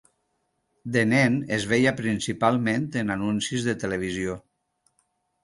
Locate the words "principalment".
1.99-2.89